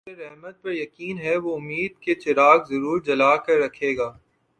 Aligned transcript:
جسے 0.03 0.15
رحمت 0.17 0.61
پر 0.61 0.71
یقین 0.73 1.17
ہے 1.17 1.35
وہ 1.37 1.55
امید 1.55 1.97
کے 1.99 2.13
چراغ 2.15 2.63
ضرور 2.69 3.01
جلا 3.01 3.35
کر 3.45 3.57
رکھے 3.57 3.95
گا 3.97 4.09